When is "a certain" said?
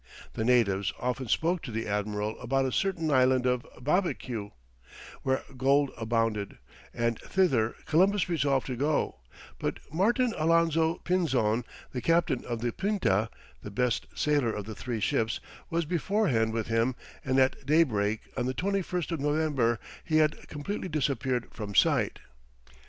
2.65-3.11